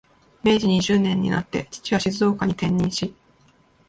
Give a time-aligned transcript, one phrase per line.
[0.43, 3.13] 明治二十年になって、父は静岡に転任し、